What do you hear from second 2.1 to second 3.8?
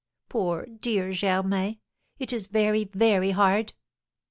It is very, very hard!"